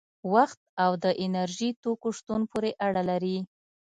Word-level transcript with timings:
وخت 0.33 0.59
او 0.83 0.91
د 1.03 1.05
انرژي 1.25 1.69
توکو 1.81 2.09
شتون 2.17 2.41
پورې 2.51 2.71
اړه 2.85 3.01
لري. 3.09 3.37